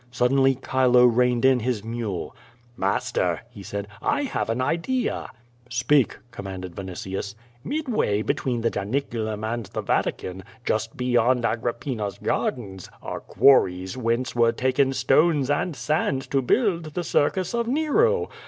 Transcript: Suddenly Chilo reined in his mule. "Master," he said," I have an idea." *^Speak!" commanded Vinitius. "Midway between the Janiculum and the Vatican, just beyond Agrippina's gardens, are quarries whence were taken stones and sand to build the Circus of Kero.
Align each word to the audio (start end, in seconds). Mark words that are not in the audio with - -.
Suddenly 0.09 0.55
Chilo 0.67 1.05
reined 1.05 1.45
in 1.45 1.59
his 1.59 1.83
mule. 1.83 2.35
"Master," 2.75 3.41
he 3.51 3.61
said," 3.61 3.87
I 4.17 4.23
have 4.23 4.49
an 4.49 4.59
idea." 4.59 5.29
*^Speak!" 5.69 6.13
commanded 6.31 6.73
Vinitius. 6.75 7.35
"Midway 7.63 8.23
between 8.23 8.61
the 8.61 8.71
Janiculum 8.71 9.43
and 9.43 9.67
the 9.67 9.81
Vatican, 9.81 10.43
just 10.65 10.97
beyond 10.97 11.45
Agrippina's 11.45 12.17
gardens, 12.17 12.89
are 13.03 13.19
quarries 13.19 13.95
whence 13.95 14.35
were 14.35 14.51
taken 14.51 14.91
stones 14.91 15.51
and 15.51 15.75
sand 15.75 16.31
to 16.31 16.41
build 16.41 16.95
the 16.95 17.03
Circus 17.03 17.53
of 17.53 17.67
Kero. 17.67 18.27